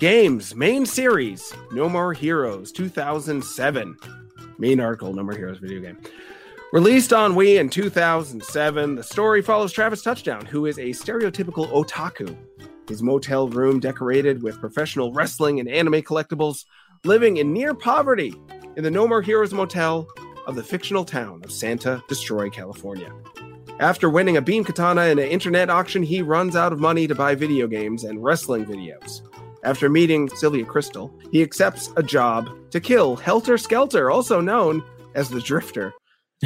Games, 0.01 0.57
main 0.57 0.87
series, 0.87 1.53
No 1.73 1.87
More 1.87 2.15
Heroes, 2.15 2.73
2007. 2.73 3.99
Main 4.57 4.81
article, 4.81 5.13
No 5.13 5.23
More 5.23 5.35
Heroes 5.35 5.59
video 5.59 5.83
game. 5.83 5.99
Released 6.73 7.13
on 7.13 7.35
Wii 7.35 7.61
in 7.61 7.69
2007, 7.69 8.95
the 8.95 9.03
story 9.03 9.43
follows 9.43 9.73
Travis 9.75 10.01
Touchdown, 10.01 10.47
who 10.47 10.65
is 10.65 10.79
a 10.79 10.85
stereotypical 10.85 11.71
otaku. 11.71 12.35
His 12.89 13.03
motel 13.03 13.51
room 13.51 13.79
decorated 13.79 14.43
with 14.43 14.59
professional 14.59 15.13
wrestling 15.13 15.61
and 15.61 15.69
anime 15.69 16.01
collectibles, 16.01 16.65
living 17.05 17.37
in 17.37 17.53
near 17.53 17.75
poverty 17.75 18.33
in 18.79 18.83
the 18.83 18.91
No 18.91 19.07
More 19.07 19.21
Heroes 19.21 19.53
motel 19.53 20.09
of 20.47 20.55
the 20.55 20.65
fictional 20.65 21.05
town 21.05 21.43
of 21.45 21.53
Santa 21.53 22.03
Destroy, 22.09 22.49
California. 22.49 23.13
After 23.81 24.09
winning 24.09 24.39
a 24.39 24.43
beam 24.43 24.65
katana 24.65 25.09
in 25.09 25.19
an 25.19 25.29
internet 25.29 25.69
auction, 25.69 26.03
he 26.03 26.23
runs 26.23 26.57
out 26.57 26.73
of 26.73 26.81
money 26.81 27.07
to 27.07 27.15
buy 27.15 27.35
video 27.35 27.67
games 27.67 28.05
and 28.05 28.25
wrestling 28.25 28.65
videos. 28.65 29.21
After 29.63 29.91
meeting 29.91 30.29
Sylvia 30.31 30.65
Christel, 30.65 31.13
he 31.31 31.43
accepts 31.43 31.91
a 31.97 32.03
job 32.03 32.49
to 32.71 32.81
kill 32.81 33.17
Helter 33.17 33.59
Skelter, 33.59 34.11
also 34.11 34.41
known 34.41 34.83
as 35.15 35.29
the 35.29 35.41
Drifter, 35.41 35.93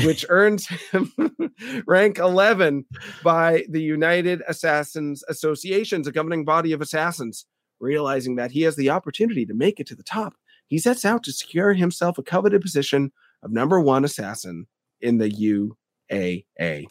which 0.05 0.27
earns 0.31 0.67
him 0.67 1.13
rank 1.87 2.19
11 2.19 2.85
by 3.23 3.65
the 3.69 3.81
United 3.81 4.43
Assassins 4.49 5.23
Association's 5.29 6.09
a 6.09 6.13
governing 6.13 6.45
body 6.45 6.73
of 6.73 6.81
assassins. 6.81 7.47
Realizing 7.81 8.37
that 8.37 8.53
he 8.53 8.63
has 8.63 8.77
the 8.77 8.91
opportunity 8.91 9.45
to 9.47 9.55
make 9.55 9.79
it 9.79 9.87
to 9.89 9.95
the 9.95 10.03
top, 10.03 10.35
he 10.69 10.79
sets 10.79 11.05
out 11.05 11.23
to 11.25 11.33
secure 11.33 11.73
himself 11.73 12.19
a 12.19 12.23
coveted 12.23 12.63
position 12.63 13.13
of 13.43 13.53
number 13.53 13.81
one 13.81 14.05
assassin 14.05 14.67
in 15.01 15.19
the 15.19 15.29
UAA. 16.11 16.87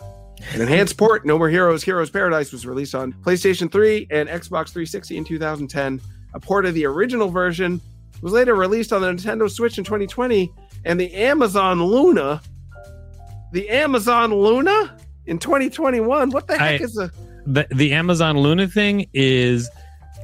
An 0.52 0.62
enhanced 0.62 0.98
port, 0.98 1.26
No 1.26 1.38
More 1.38 1.50
Heroes, 1.50 1.84
Heroes 1.84 2.10
Paradise, 2.10 2.52
was 2.52 2.66
released 2.66 2.96
on 2.96 3.14
PlayStation 3.14 3.72
3 3.72 4.08
and 4.12 4.30
Xbox 4.30 4.70
360 4.70 5.18
in 5.18 5.24
2010. 5.24 6.02
A 6.34 6.40
port 6.40 6.66
of 6.66 6.74
the 6.74 6.86
original 6.86 7.30
version 7.30 7.80
was 8.22 8.34
later 8.34 8.56
released 8.56 8.94
on 8.94 9.02
the 9.02 9.08
Nintendo 9.08 9.50
Switch 9.50 9.78
in 9.78 9.84
2020, 9.84 10.52
and 10.86 11.00
the 11.00 11.14
Amazon 11.14 11.84
Luna, 11.84 12.42
the 13.52 13.70
Amazon 13.70 14.34
Luna 14.34 14.98
in 15.26 15.38
2021. 15.40 16.30
What 16.32 16.48
the 16.48 16.58
heck 16.58 16.82
I- 16.82 16.84
is 16.84 16.98
a 16.98 17.12
the 17.46 17.68
the 17.72 17.94
Amazon 17.94 18.38
Luna 18.38 18.68
thing 18.68 19.08
is 19.14 19.70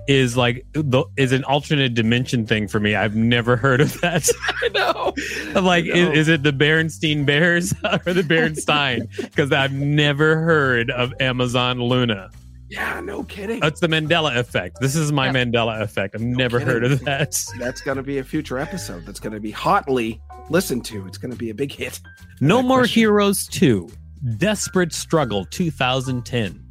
is 0.07 0.35
like 0.35 0.65
the, 0.73 1.03
is 1.17 1.31
an 1.31 1.43
alternate 1.43 1.93
dimension 1.93 2.43
thing 2.47 2.67
for 2.67 2.79
me. 2.79 2.95
I've 2.95 3.15
never 3.15 3.55
heard 3.55 3.79
of 3.79 3.99
that. 4.01 4.27
I 4.63 4.69
know. 4.69 5.13
I'm 5.55 5.65
like, 5.65 5.85
I 5.85 5.89
is, 5.89 6.17
is 6.19 6.27
it 6.29 6.41
the 6.41 6.51
Berenstein 6.51 7.27
Bears 7.27 7.73
or 7.83 8.13
the 8.13 8.23
Berenstein? 8.23 9.07
Because 9.17 9.51
I've 9.51 9.73
never 9.73 10.37
heard 10.37 10.89
of 10.89 11.13
Amazon 11.19 11.79
Luna. 11.79 12.31
Yeah, 12.69 12.99
no 12.99 13.23
kidding. 13.23 13.59
That's 13.61 13.79
the 13.79 13.87
Mandela 13.87 14.37
effect. 14.37 14.79
This 14.79 14.95
is 14.95 15.11
my 15.11 15.25
Yep. 15.31 15.35
Mandela 15.35 15.81
effect. 15.81 16.13
I've 16.15 16.21
never 16.21 16.59
heard 16.59 16.83
of 16.83 17.03
that. 17.05 17.35
That's 17.57 17.81
going 17.81 17.97
to 17.97 18.03
be 18.03 18.19
a 18.19 18.23
future 18.23 18.59
episode. 18.59 19.05
That's 19.05 19.19
going 19.19 19.33
to 19.33 19.39
be 19.39 19.51
hotly 19.51 20.21
listened 20.49 20.85
to. 20.85 21.05
It's 21.07 21.17
going 21.17 21.31
to 21.31 21.37
be 21.37 21.49
a 21.49 21.53
big 21.55 21.71
hit. 21.71 21.99
No 22.41 22.61
More 22.61 22.79
question. 22.81 22.99
Heroes 23.01 23.47
2 23.47 23.89
Desperate 24.37 24.93
Struggle 24.93 25.45
2010. 25.45 26.63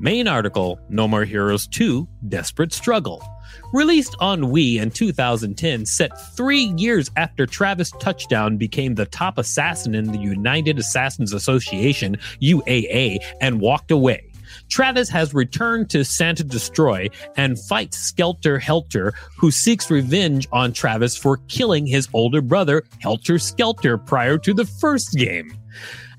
Main 0.00 0.26
article 0.26 0.80
No 0.88 1.06
More 1.06 1.24
Heroes 1.24 1.68
2 1.68 2.08
Desperate 2.28 2.72
Struggle. 2.72 3.22
Released 3.72 4.16
on 4.20 4.42
Wii 4.42 4.80
in 4.80 4.90
2010, 4.90 5.86
set 5.86 6.10
three 6.36 6.72
years 6.76 7.10
after 7.16 7.46
Travis 7.46 7.92
Touchdown 8.00 8.56
became 8.56 8.94
the 8.96 9.06
top 9.06 9.38
assassin 9.38 9.94
in 9.94 10.10
the 10.10 10.18
United 10.18 10.78
Assassins 10.78 11.32
Association, 11.32 12.16
UAA, 12.42 13.18
and 13.40 13.60
walked 13.60 13.90
away. 13.92 14.30
Travis 14.68 15.08
has 15.08 15.34
returned 15.34 15.90
to 15.90 16.04
Santa 16.04 16.44
Destroy 16.44 17.08
and 17.36 17.58
fights 17.58 17.98
Skelter 17.98 18.58
Helter, 18.58 19.12
who 19.38 19.50
seeks 19.50 19.90
revenge 19.90 20.48
on 20.52 20.72
Travis 20.72 21.16
for 21.16 21.38
killing 21.48 21.86
his 21.86 22.08
older 22.12 22.40
brother, 22.40 22.84
Helter 23.00 23.38
Skelter, 23.38 23.98
prior 23.98 24.38
to 24.38 24.54
the 24.54 24.64
first 24.64 25.12
game. 25.14 25.56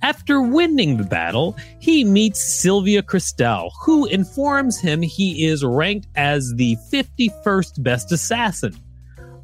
After 0.01 0.41
winning 0.41 0.97
the 0.97 1.03
battle, 1.03 1.55
he 1.79 2.03
meets 2.03 2.61
Sylvia 2.61 3.01
Christel, 3.01 3.71
who 3.83 4.05
informs 4.05 4.79
him 4.79 5.01
he 5.01 5.45
is 5.45 5.63
ranked 5.63 6.07
as 6.15 6.53
the 6.55 6.77
51st 6.91 7.81
best 7.81 8.11
assassin. 8.11 8.75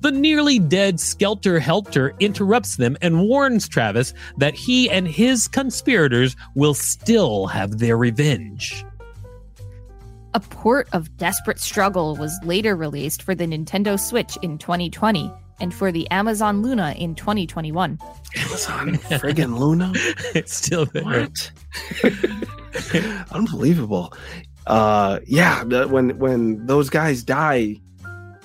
The 0.02 0.12
nearly 0.12 0.58
dead 0.58 1.00
Skelter 1.00 1.60
Helter 1.60 2.16
interrupts 2.20 2.78
them 2.78 2.98
and 3.02 3.22
warns 3.22 3.68
Travis 3.68 4.16
that 4.38 4.56
he 4.56 4.90
and 4.90 5.08
his 5.08 5.48
conspirators 5.48 6.36
will 6.56 6.74
still 6.74 7.46
have 7.48 7.78
their 7.78 7.98
revenge. 7.98 8.84
A 10.34 10.40
port 10.40 10.88
of 10.92 11.16
Desperate 11.18 11.60
Struggle 11.60 12.16
was 12.16 12.36
later 12.44 12.76
released 12.76 13.22
for 13.22 13.36
the 13.36 13.46
Nintendo 13.46 14.00
Switch 14.00 14.38
in 14.42 14.58
2020 14.58 15.32
and 15.60 15.72
for 15.72 15.92
the 15.92 16.10
Amazon 16.10 16.64
Luna 16.64 16.96
in 16.98 17.14
2021. 17.14 18.00
Amazon 18.38 18.94
friggin' 18.96 19.60
Luna. 19.60 19.92
it's 20.34 20.56
still 20.56 20.86
there. 20.88 21.04
What? 21.04 21.52
Unbelievable. 23.32 24.14
Uh, 24.66 25.20
yeah, 25.26 25.64
when 25.64 26.18
when 26.18 26.66
those 26.66 26.90
guys 26.90 27.24
die, 27.24 27.82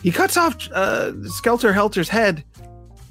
he 0.07 0.13
cuts 0.13 0.37
off 0.37 0.71
uh, 0.71 1.21
Skelter 1.25 1.73
Helter's 1.73 2.09
head, 2.09 2.45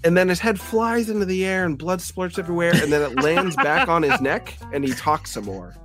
and 0.06 0.16
then 0.16 0.30
his 0.30 0.40
head 0.40 0.58
flies 0.58 1.10
into 1.10 1.26
the 1.26 1.44
air 1.44 1.66
and 1.66 1.78
blood 1.78 2.00
splurts 2.00 2.40
everywhere, 2.40 2.72
and 2.74 2.90
then 2.90 3.02
it 3.02 3.16
lands 3.22 3.58
back 3.58 3.90
on 3.90 4.02
his 4.02 4.22
neck, 4.22 4.58
and 4.72 4.82
he 4.82 4.94
talks 4.94 5.32
some 5.34 5.44
more. 5.44 5.76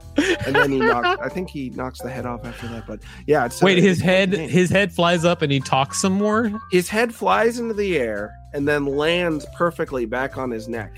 And 0.46 0.54
then 0.54 0.70
he 0.70 0.78
knocks. 0.90 1.20
I 1.20 1.28
think 1.28 1.50
he 1.50 1.70
knocks 1.70 2.00
the 2.00 2.10
head 2.10 2.26
off 2.26 2.44
after 2.44 2.68
that. 2.68 2.86
But 2.86 3.00
yeah, 3.26 3.44
it's 3.46 3.60
Wait, 3.60 3.78
uh, 3.78 3.82
his 3.82 3.96
it's 3.98 4.04
head 4.06 4.34
insane. 4.34 4.48
his 4.50 4.70
head 4.70 4.92
flies 4.92 5.24
up 5.24 5.42
and 5.42 5.50
he 5.50 5.58
talks 5.58 6.00
some 6.00 6.12
more? 6.12 6.52
his 6.70 6.88
head 6.88 7.12
flies 7.12 7.58
into 7.58 7.74
the 7.74 7.98
air 7.98 8.32
and 8.52 8.68
then 8.68 8.86
lands 8.86 9.46
perfectly 9.56 10.06
back 10.06 10.38
on 10.38 10.48
his 10.52 10.68
neck. 10.68 10.96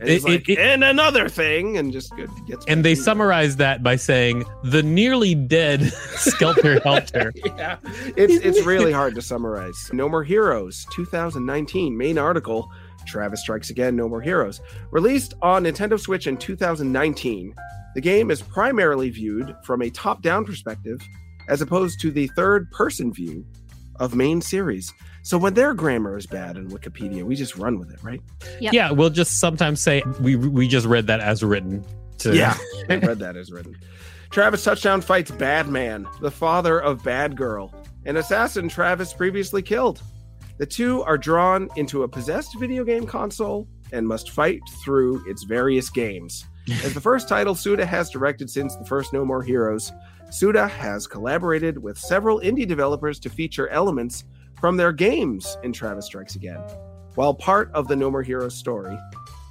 And 0.00 0.08
It- 0.08 0.24
like, 0.24 0.48
it- 0.48 0.52
it- 0.54 0.58
and 0.58 0.82
another 0.84 1.28
thing, 1.28 1.76
and 1.78 1.92
just 1.92 2.14
good 2.16 2.28
gets. 2.46 2.64
And 2.66 2.84
they 2.84 2.94
summarize 2.94 3.56
that 3.56 3.82
by 3.82 3.96
saying 3.96 4.44
the 4.64 4.82
nearly 4.82 5.34
dead 5.34 5.82
Skelter 6.16 6.80
Helter. 6.80 7.32
yeah, 7.44 7.76
it's 8.16 8.34
it's 8.44 8.66
really 8.66 8.92
hard 8.92 9.14
to 9.14 9.22
summarize. 9.22 9.76
No 9.92 10.08
More 10.08 10.24
Heroes 10.24 10.86
2019 10.92 11.96
main 11.96 12.18
article. 12.18 12.70
Travis 13.06 13.40
Strikes 13.42 13.68
Again, 13.68 13.94
No 13.96 14.08
More 14.08 14.22
Heroes. 14.22 14.60
Released 14.90 15.34
on 15.42 15.64
Nintendo 15.64 16.00
Switch 16.00 16.26
in 16.26 16.38
2019, 16.38 17.54
the 17.94 18.00
game 18.00 18.30
is 18.30 18.40
primarily 18.40 19.10
viewed 19.10 19.54
from 19.62 19.82
a 19.82 19.90
top 19.90 20.22
down 20.22 20.44
perspective 20.44 20.98
as 21.50 21.60
opposed 21.60 22.00
to 22.00 22.10
the 22.10 22.26
third 22.28 22.70
person 22.70 23.12
view 23.12 23.44
of 23.96 24.14
main 24.14 24.40
series. 24.40 24.92
So 25.22 25.38
when 25.38 25.54
their 25.54 25.72
grammar 25.74 26.16
is 26.16 26.26
bad 26.26 26.56
in 26.56 26.68
Wikipedia, 26.68 27.22
we 27.22 27.34
just 27.34 27.56
run 27.56 27.78
with 27.78 27.90
it, 27.90 28.02
right? 28.02 28.20
Yep. 28.60 28.72
Yeah, 28.72 28.90
we'll 28.90 29.10
just 29.10 29.40
sometimes 29.40 29.80
say 29.80 30.02
we 30.20 30.36
we 30.36 30.68
just 30.68 30.86
read 30.86 31.06
that 31.06 31.20
as 31.20 31.42
written. 31.42 31.84
To, 32.18 32.34
Yeah, 32.34 32.56
I 32.88 32.96
read 32.96 33.18
that 33.20 33.36
as 33.36 33.50
written. 33.50 33.76
Travis 34.30 34.64
Touchdown 34.64 35.00
fights 35.00 35.30
Bad 35.30 35.68
Man, 35.68 36.06
the 36.20 36.30
father 36.30 36.80
of 36.80 37.02
Bad 37.04 37.36
Girl, 37.36 37.72
an 38.04 38.16
assassin 38.16 38.68
Travis 38.68 39.12
previously 39.12 39.62
killed. 39.62 40.02
The 40.58 40.66
two 40.66 41.02
are 41.02 41.18
drawn 41.18 41.68
into 41.76 42.02
a 42.02 42.08
possessed 42.08 42.58
video 42.58 42.84
game 42.84 43.06
console 43.06 43.68
and 43.92 44.06
must 44.06 44.30
fight 44.30 44.60
through 44.84 45.28
its 45.28 45.44
various 45.44 45.90
games. 45.90 46.44
As 46.70 46.94
the 46.94 47.00
first 47.00 47.28
title 47.28 47.54
Suda 47.54 47.84
has 47.84 48.08
directed 48.08 48.48
since 48.48 48.74
the 48.76 48.86
first 48.86 49.12
No 49.12 49.22
More 49.24 49.42
Heroes, 49.42 49.92
Suda 50.30 50.66
has 50.66 51.06
collaborated 51.06 51.76
with 51.76 51.98
several 51.98 52.40
indie 52.40 52.66
developers 52.66 53.18
to 53.20 53.28
feature 53.28 53.68
elements 53.68 54.24
from 54.58 54.78
their 54.78 54.90
games 54.90 55.58
in 55.62 55.74
Travis 55.74 56.06
Strikes 56.06 56.36
Again. 56.36 56.60
While 57.16 57.34
part 57.34 57.70
of 57.72 57.86
the 57.86 57.96
No 57.96 58.10
More 58.10 58.22
Heroes 58.22 58.54
story, 58.54 58.98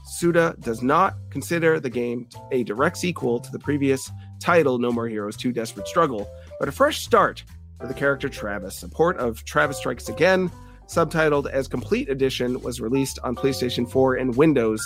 Suda 0.05 0.55
does 0.59 0.81
not 0.81 1.15
consider 1.29 1.79
the 1.79 1.89
game 1.89 2.27
a 2.51 2.63
direct 2.63 2.97
sequel 2.97 3.39
to 3.39 3.51
the 3.51 3.59
previous 3.59 4.11
title, 4.39 4.79
No 4.79 4.91
More 4.91 5.07
Heroes 5.07 5.37
2 5.37 5.51
Desperate 5.51 5.87
Struggle, 5.87 6.27
but 6.59 6.67
a 6.67 6.71
fresh 6.71 7.03
start 7.03 7.43
for 7.79 7.85
the 7.85 7.93
character 7.93 8.27
Travis. 8.27 8.81
A 8.81 8.89
port 8.89 9.17
of 9.17 9.45
Travis 9.45 9.77
Strikes 9.77 10.09
Again, 10.09 10.51
subtitled 10.87 11.47
as 11.51 11.67
Complete 11.67 12.09
Edition, 12.09 12.59
was 12.61 12.81
released 12.81 13.19
on 13.23 13.35
PlayStation 13.35 13.87
4 13.89 14.15
and 14.15 14.35
Windows 14.35 14.83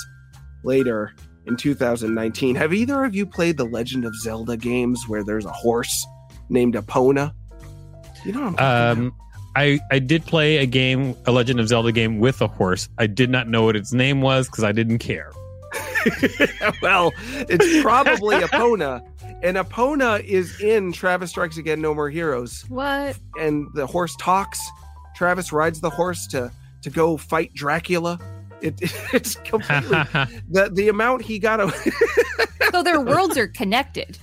later 0.63 1.15
in 1.47 1.55
2019. 1.55 2.55
Have 2.55 2.73
either 2.73 3.03
of 3.03 3.15
you 3.15 3.25
played 3.25 3.57
the 3.57 3.65
Legend 3.65 4.05
of 4.05 4.15
Zelda 4.15 4.57
games 4.57 5.03
where 5.07 5.23
there's 5.23 5.45
a 5.45 5.51
horse 5.51 6.05
named 6.49 6.75
Epona? 6.75 7.33
You 8.25 8.33
know 8.33 8.51
what 8.51 8.59
I'm 8.59 8.95
talking 8.95 9.05
Um, 9.05 9.15
I 9.55 9.79
I 9.91 9.99
did 9.99 10.25
play 10.25 10.57
a 10.57 10.65
game, 10.65 11.15
a 11.25 11.31
Legend 11.31 11.59
of 11.59 11.67
Zelda 11.67 11.91
game 11.91 12.19
with 12.19 12.41
a 12.41 12.47
horse. 12.47 12.89
I 12.97 13.07
did 13.07 13.29
not 13.29 13.47
know 13.47 13.63
what 13.63 13.75
its 13.75 13.93
name 13.93 14.21
was 14.21 14.47
because 14.47 14.63
I 14.63 14.71
didn't 14.71 14.99
care. 14.99 15.31
well, 16.81 17.11
it's 17.17 17.81
probably 17.81 18.35
Epona. 18.47 19.01
And 19.43 19.57
Epona 19.57 20.23
is 20.23 20.59
in 20.61 20.91
Travis 20.91 21.29
Strikes 21.29 21.57
Again 21.57 21.81
No 21.81 21.93
More 21.93 22.09
Heroes. 22.09 22.65
What? 22.69 23.17
And 23.39 23.67
the 23.73 23.85
horse 23.85 24.15
talks. 24.19 24.59
Travis 25.15 25.51
rides 25.51 25.81
the 25.81 25.89
horse 25.89 26.27
to 26.27 26.51
to 26.83 26.89
go 26.89 27.17
fight 27.17 27.53
Dracula. 27.53 28.19
It, 28.61 28.75
it's 29.13 29.35
completely 29.35 29.97
the 30.49 30.69
the 30.73 30.89
amount 30.89 31.21
he 31.23 31.39
got. 31.39 31.61
Away. 31.61 31.73
so 32.71 32.83
their 32.83 33.01
worlds 33.01 33.37
are 33.37 33.47
connected. 33.47 34.17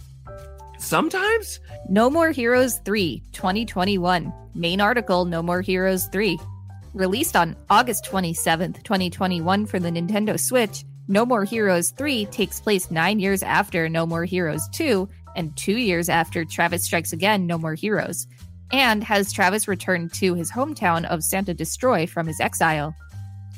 Sometimes. 0.79 1.61
No 1.89 2.11
More 2.11 2.31
Heroes 2.31 2.79
3 2.85 3.23
2021. 3.33 4.33
Main 4.55 4.81
article 4.81 5.25
No 5.25 5.43
More 5.43 5.61
Heroes 5.61 6.07
3. 6.09 6.39
Released 6.95 7.35
on 7.35 7.57
August 7.71 8.05
27th, 8.05 8.83
2021 8.85 9.67
for 9.67 9.81
the 9.81 9.91
Nintendo 9.91 10.39
Switch, 10.39 10.85
No 11.09 11.27
More 11.27 11.45
Heroes 11.45 11.91
3 11.91 12.27
takes 12.27 12.61
place 12.61 12.91
nine 12.91 13.19
years 13.19 13.43
after 13.43 13.89
No 13.89 14.07
More 14.07 14.25
Heroes 14.25 14.69
2 14.73 15.09
and 15.35 15.57
two 15.57 15.77
years 15.77 16.09
after 16.09 16.45
Travis 16.45 16.85
Strikes 16.85 17.13
Again 17.13 17.47
No 17.47 17.59
More 17.59 17.75
Heroes, 17.75 18.27
and 18.73 19.03
has 19.03 19.33
Travis 19.33 19.67
returned 19.67 20.13
to 20.15 20.35
his 20.35 20.53
hometown 20.53 21.05
of 21.07 21.25
Santa 21.25 21.55
Destroy 21.55 22.07
from 22.07 22.27
his 22.27 22.41
exile. 22.41 22.95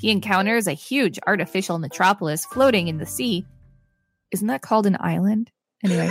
He 0.01 0.11
encounters 0.11 0.67
a 0.67 0.73
huge 0.73 1.19
artificial 1.27 1.79
metropolis 1.79 2.45
floating 2.45 2.89
in 2.89 2.99
the 2.99 3.07
sea. 3.07 3.45
Isn't 4.31 4.49
that 4.49 4.63
called 4.63 4.87
an 4.87 4.97
island? 5.01 5.51
Anyway. 5.85 6.11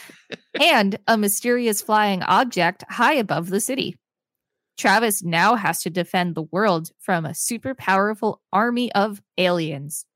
and 0.60 0.98
a 1.06 1.16
mysterious 1.16 1.82
flying 1.82 2.22
object 2.22 2.84
high 2.88 3.14
above 3.14 3.48
the 3.48 3.60
city. 3.60 3.96
Travis 4.78 5.22
now 5.22 5.54
has 5.54 5.82
to 5.82 5.90
defend 5.90 6.34
the 6.34 6.42
world 6.42 6.90
from 6.98 7.24
a 7.24 7.34
super 7.34 7.74
powerful 7.74 8.40
army 8.52 8.92
of 8.92 9.22
aliens. 9.38 10.06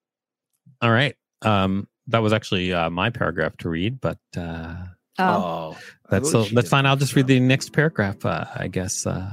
All 0.81 0.91
right. 0.91 1.15
Um, 1.43 1.89
that 2.09 2.23
was 2.23 2.33
actually 2.33 2.73
uh, 2.73 2.91
my 2.91 3.11
paragraph 3.11 3.57
to 3.59 3.69
read, 3.69 4.01
but 4.01 4.19
uh, 4.37 4.77
oh, 5.19 5.77
that's 6.09 6.31
so, 6.31 6.45
that's 6.45 6.69
fine. 6.69 6.87
I'll 6.87 6.97
just 6.97 7.15
read 7.15 7.27
the 7.27 7.41
next 7.41 7.73
paragraph. 7.73 8.25
Uh, 8.25 8.47
I 8.55 8.69
guess 8.69 9.07
uh, 9.07 9.31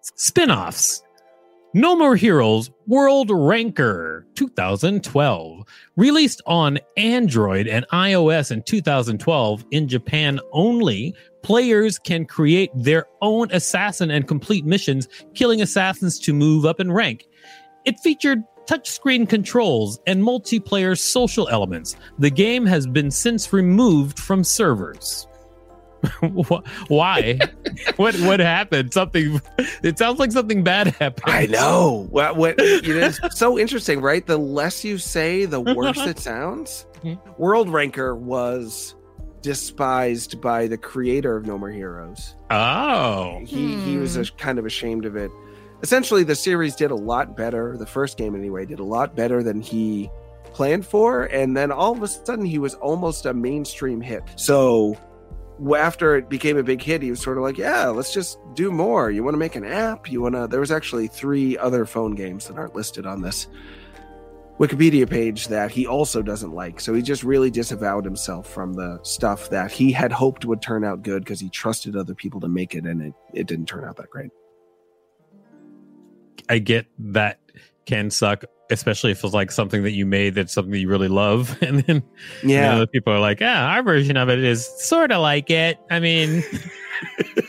spin-offs. 0.00 1.02
No 1.74 1.96
More 1.96 2.16
Heroes 2.16 2.70
World 2.86 3.30
Ranker 3.32 4.26
2012. 4.34 5.64
Released 5.96 6.42
on 6.46 6.78
Android 6.98 7.66
and 7.66 7.86
iOS 7.94 8.50
in 8.50 8.62
2012 8.62 9.64
in 9.70 9.88
Japan 9.88 10.38
only, 10.52 11.14
players 11.42 11.98
can 11.98 12.26
create 12.26 12.70
their 12.74 13.06
own 13.22 13.50
assassin 13.52 14.10
and 14.10 14.28
complete 14.28 14.66
missions, 14.66 15.08
killing 15.32 15.62
assassins 15.62 16.18
to 16.18 16.34
move 16.34 16.66
up 16.66 16.78
in 16.78 16.92
rank. 16.92 17.26
It 17.86 17.98
featured 18.00 18.42
touchscreen 18.66 19.26
controls 19.26 19.98
and 20.06 20.22
multiplayer 20.22 20.98
social 20.98 21.48
elements. 21.48 21.96
The 22.18 22.30
game 22.30 22.66
has 22.66 22.86
been 22.86 23.10
since 23.10 23.50
removed 23.50 24.18
from 24.18 24.44
servers. 24.44 25.26
Why? 26.88 27.38
what 27.96 28.14
what 28.20 28.40
happened? 28.40 28.92
Something. 28.92 29.40
It 29.82 29.98
sounds 29.98 30.18
like 30.18 30.32
something 30.32 30.62
bad 30.64 30.88
happened. 30.88 31.24
I 31.32 31.46
know. 31.46 32.06
What? 32.10 32.36
What? 32.36 32.54
It's 32.58 33.38
so 33.38 33.58
interesting, 33.58 34.00
right? 34.00 34.26
The 34.26 34.38
less 34.38 34.84
you 34.84 34.98
say, 34.98 35.44
the 35.44 35.60
worse 35.60 35.98
it 35.98 36.18
sounds. 36.18 36.86
Mm-hmm. 37.02 37.42
World 37.42 37.68
Ranker 37.68 38.14
was 38.14 38.94
despised 39.42 40.40
by 40.40 40.66
the 40.68 40.78
creator 40.78 41.36
of 41.36 41.46
No 41.46 41.58
More 41.58 41.70
Heroes. 41.70 42.36
Oh, 42.50 43.40
he 43.44 43.76
he 43.80 43.96
was 43.96 44.16
a, 44.16 44.24
kind 44.32 44.58
of 44.58 44.66
ashamed 44.66 45.04
of 45.04 45.16
it. 45.16 45.30
Essentially, 45.82 46.22
the 46.22 46.36
series 46.36 46.76
did 46.76 46.92
a 46.92 46.96
lot 46.96 47.36
better. 47.36 47.76
The 47.76 47.86
first 47.86 48.16
game, 48.16 48.36
anyway, 48.36 48.64
did 48.64 48.78
a 48.78 48.84
lot 48.84 49.16
better 49.16 49.42
than 49.42 49.60
he 49.60 50.10
planned 50.52 50.86
for, 50.86 51.24
and 51.24 51.56
then 51.56 51.72
all 51.72 51.92
of 51.92 52.02
a 52.02 52.08
sudden, 52.08 52.44
he 52.44 52.58
was 52.58 52.74
almost 52.74 53.26
a 53.26 53.34
mainstream 53.34 54.00
hit. 54.00 54.22
So 54.36 54.96
after 55.76 56.16
it 56.16 56.28
became 56.28 56.56
a 56.56 56.62
big 56.62 56.82
hit, 56.82 57.02
he 57.02 57.10
was 57.10 57.20
sort 57.20 57.38
of 57.38 57.44
like, 57.44 57.58
"Yeah, 57.58 57.86
let's 57.88 58.12
just 58.12 58.38
do 58.54 58.70
more. 58.70 59.10
You 59.10 59.22
want 59.22 59.34
to 59.34 59.38
make 59.38 59.56
an 59.56 59.64
app? 59.64 60.10
You 60.10 60.20
want 60.22 60.34
to?" 60.34 60.46
There 60.46 60.60
was 60.60 60.72
actually 60.72 61.08
three 61.08 61.56
other 61.58 61.84
phone 61.86 62.14
games 62.14 62.48
that 62.48 62.56
aren't 62.56 62.74
listed 62.74 63.06
on 63.06 63.22
this 63.22 63.48
Wikipedia 64.58 65.08
page 65.08 65.48
that 65.48 65.70
he 65.70 65.86
also 65.86 66.22
doesn't 66.22 66.52
like. 66.52 66.80
So 66.80 66.94
he 66.94 67.02
just 67.02 67.24
really 67.24 67.50
disavowed 67.50 68.04
himself 68.04 68.48
from 68.48 68.74
the 68.74 69.00
stuff 69.02 69.50
that 69.50 69.72
he 69.72 69.90
had 69.90 70.12
hoped 70.12 70.44
would 70.44 70.62
turn 70.62 70.84
out 70.84 71.02
good 71.02 71.24
because 71.24 71.40
he 71.40 71.48
trusted 71.48 71.96
other 71.96 72.14
people 72.14 72.40
to 72.40 72.48
make 72.48 72.74
it, 72.74 72.84
and 72.84 73.02
it 73.02 73.14
it 73.32 73.46
didn't 73.46 73.66
turn 73.66 73.84
out 73.84 73.96
that 73.96 74.10
great. 74.10 74.30
I 76.48 76.58
get 76.58 76.86
that 76.98 77.40
can 77.86 78.10
suck 78.10 78.44
especially 78.72 79.12
if 79.12 79.22
it's 79.22 79.34
like 79.34 79.50
something 79.50 79.82
that 79.82 79.92
you 79.92 80.06
made 80.06 80.34
that's 80.34 80.52
something 80.52 80.72
that 80.72 80.78
you 80.78 80.88
really 80.88 81.08
love. 81.08 81.56
And 81.62 81.80
then 81.80 82.02
yeah 82.42 82.72
you 82.72 82.80
know, 82.80 82.86
people 82.86 83.12
are 83.12 83.20
like 83.20 83.40
yeah 83.40 83.66
our 83.66 83.82
version 83.82 84.16
of 84.16 84.28
it 84.28 84.38
is 84.38 84.66
sort 84.82 85.12
of 85.12 85.20
like 85.20 85.50
it. 85.50 85.78
I 85.90 86.00
mean 86.00 86.42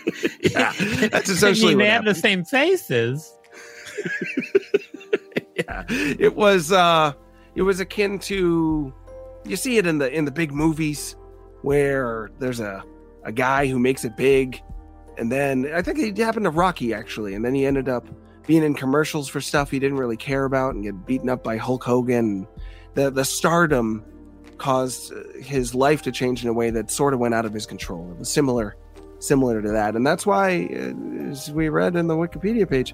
yeah 0.42 0.74
that's 1.10 1.30
essentially 1.30 1.74
I 1.74 1.76
mean, 1.76 1.80
they 1.80 1.90
have 1.90 2.06
the 2.06 2.16
same 2.16 2.44
faces. 2.44 3.38
Yeah 5.56 5.84
it 5.90 6.36
was 6.36 6.72
uh 6.72 7.14
it 7.56 7.62
was 7.62 7.80
akin 7.80 8.20
to 8.20 8.94
you 9.46 9.56
see 9.56 9.78
it 9.78 9.86
in 9.86 9.98
the 9.98 10.12
in 10.12 10.26
the 10.26 10.32
big 10.32 10.52
movies 10.52 11.16
where 11.62 12.30
there's 12.40 12.60
a 12.60 12.84
a 13.24 13.32
guy 13.32 13.68
who 13.68 13.80
makes 13.80 14.04
it 14.04 14.16
big 14.18 14.62
and 15.18 15.32
then 15.32 15.70
i 15.74 15.82
think 15.82 16.00
it 16.00 16.18
happened 16.18 16.46
to 16.46 16.50
rocky 16.50 16.94
actually 16.94 17.36
and 17.36 17.44
then 17.44 17.54
he 17.54 17.66
ended 17.66 17.88
up 17.88 18.06
being 18.46 18.64
in 18.64 18.74
commercials 18.74 19.28
for 19.28 19.42
stuff 19.42 19.72
he 19.72 19.80
didn't 19.80 19.98
really 19.98 20.18
care 20.18 20.46
about 20.46 20.76
and 20.76 20.84
get 20.84 21.06
beaten 21.06 21.30
up 21.30 21.44
by 21.44 21.58
Hulk 21.58 21.84
Hogan. 21.84 22.48
The 22.94 23.10
the 23.10 23.26
stardom 23.26 24.04
caused 24.58 25.14
uh, 25.14 25.24
his 25.42 25.74
life 25.74 26.02
to 26.04 26.12
change 26.12 26.44
in 26.44 26.50
a 26.50 26.54
way 26.54 26.70
that 26.70 26.92
sort 26.92 27.14
of 27.14 27.20
went 27.20 27.34
out 27.34 27.46
of 27.46 27.54
his 27.54 27.66
control. 27.66 28.12
It 28.12 28.18
was 28.18 28.32
similar 28.32 28.76
similar 29.20 29.62
to 29.62 29.72
that, 29.72 29.96
and 29.96 30.06
that's 30.06 30.26
why, 30.26 30.70
uh, 30.72 31.30
as 31.30 31.52
we 31.52 31.70
read 31.70 31.96
in 31.96 32.08
the 32.08 32.16
Wikipedia 32.16 32.70
page, 32.70 32.94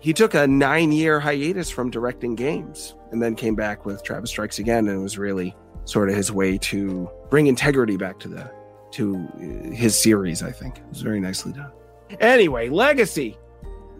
he 0.00 0.12
took 0.12 0.34
a 0.34 0.46
nine 0.46 0.92
year 0.92 1.18
hiatus 1.18 1.70
from 1.70 1.90
directing 1.90 2.34
games 2.34 2.94
and 3.10 3.22
then 3.22 3.34
came 3.34 3.54
back 3.54 3.86
with 3.86 4.02
Travis 4.02 4.30
Strikes 4.30 4.58
Again, 4.58 4.88
and 4.88 5.00
it 5.00 5.02
was 5.02 5.18
really 5.18 5.56
sort 5.84 6.10
of 6.10 6.16
his 6.16 6.30
way 6.30 6.58
to 6.58 7.08
bring 7.30 7.46
integrity 7.46 7.96
back 7.96 8.18
to 8.20 8.28
the 8.28 8.50
to 8.92 9.16
uh, 9.16 9.74
his 9.74 10.00
series. 10.00 10.42
I 10.42 10.52
think 10.52 10.78
it 10.78 10.84
was 10.88 11.00
very 11.00 11.20
nicely 11.20 11.52
done. 11.52 11.72
Anyway, 12.20 12.68
Legacy 12.68 13.36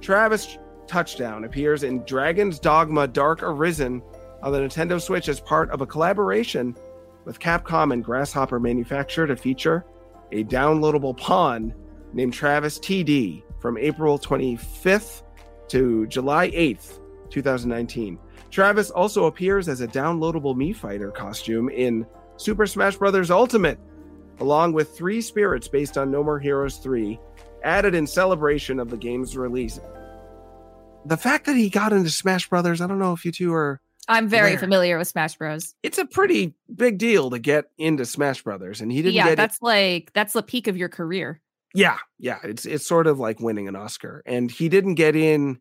Travis 0.06 0.56
Touchdown 0.86 1.42
appears 1.42 1.82
in 1.82 2.04
Dragon's 2.04 2.60
Dogma 2.60 3.08
Dark 3.08 3.42
Arisen 3.42 4.00
on 4.40 4.52
the 4.52 4.60
Nintendo 4.60 5.02
Switch 5.02 5.28
as 5.28 5.40
part 5.40 5.68
of 5.72 5.80
a 5.80 5.86
collaboration 5.86 6.76
with 7.24 7.40
Capcom 7.40 7.92
and 7.92 8.04
Grasshopper 8.04 8.60
Manufacture 8.60 9.26
to 9.26 9.34
feature 9.34 9.84
a 10.30 10.44
downloadable 10.44 11.16
pawn 11.16 11.74
named 12.12 12.32
Travis 12.32 12.78
TD 12.78 13.42
from 13.58 13.76
April 13.78 14.16
25th 14.16 15.24
to 15.70 16.06
July 16.06 16.52
8th, 16.52 17.00
2019. 17.30 18.16
Travis 18.52 18.90
also 18.90 19.24
appears 19.24 19.68
as 19.68 19.80
a 19.80 19.88
downloadable 19.88 20.54
Mii 20.54 20.76
Fighter 20.76 21.10
costume 21.10 21.68
in 21.68 22.06
Super 22.36 22.68
Smash 22.68 22.94
Bros. 22.94 23.32
Ultimate, 23.32 23.80
along 24.38 24.72
with 24.72 24.96
three 24.96 25.20
spirits 25.20 25.66
based 25.66 25.98
on 25.98 26.12
No 26.12 26.22
More 26.22 26.38
Heroes 26.38 26.76
3, 26.76 27.18
added 27.64 27.96
in 27.96 28.06
celebration 28.06 28.78
of 28.78 28.88
the 28.88 28.96
game's 28.96 29.36
release 29.36 29.80
the 31.06 31.16
fact 31.16 31.46
that 31.46 31.56
he 31.56 31.70
got 31.70 31.92
into 31.92 32.10
Smash 32.10 32.48
Brothers, 32.48 32.80
I 32.80 32.86
don't 32.86 32.98
know 32.98 33.12
if 33.12 33.24
you 33.24 33.32
two 33.32 33.52
are. 33.54 33.80
I'm 34.08 34.28
very 34.28 34.50
aware. 34.50 34.58
familiar 34.58 34.98
with 34.98 35.08
Smash 35.08 35.36
Bros. 35.36 35.74
It's 35.82 35.98
a 35.98 36.06
pretty 36.06 36.54
big 36.74 36.98
deal 36.98 37.30
to 37.30 37.38
get 37.38 37.66
into 37.76 38.04
Smash 38.04 38.42
Brothers, 38.42 38.80
and 38.80 38.90
he 38.92 39.02
didn't. 39.02 39.14
Yeah, 39.14 39.34
that's 39.34 39.56
it. 39.56 39.62
like 39.62 40.12
that's 40.14 40.32
the 40.32 40.42
peak 40.42 40.68
of 40.68 40.76
your 40.76 40.88
career. 40.88 41.40
Yeah, 41.74 41.98
yeah, 42.18 42.38
it's 42.44 42.66
it's 42.66 42.86
sort 42.86 43.06
of 43.06 43.18
like 43.18 43.40
winning 43.40 43.68
an 43.68 43.76
Oscar, 43.76 44.22
and 44.26 44.50
he 44.50 44.68
didn't 44.68 44.94
get 44.94 45.16
in 45.16 45.58